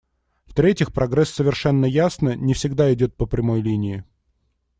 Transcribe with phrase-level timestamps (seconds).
[0.47, 4.03] В-третьих, прогресс, совершенно ясно, не всегда идет по прямой линии.